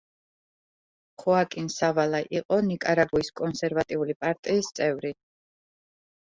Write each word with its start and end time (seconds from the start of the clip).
ხოაკინ 1.23 1.67
სავალა 1.73 2.23
იყო 2.39 2.59
ნიკარაგუის 2.71 3.31
კონსერვატული 3.43 4.19
პარტიის 4.25 4.75
წევრი. 4.81 5.17